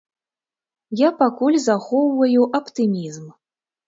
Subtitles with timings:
[1.01, 3.29] Я пакуль захоўваю аптымізм.